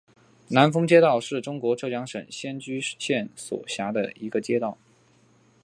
[0.47, 4.79] 南峰街道是中国浙江省仙居县所辖的一个街道。